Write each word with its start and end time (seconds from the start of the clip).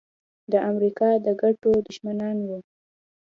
د 0.51 0.53
امریکا 0.69 1.09
د 1.25 1.27
ګټو 1.41 1.71
دښمنان 1.87 2.37
وو. 2.47 2.59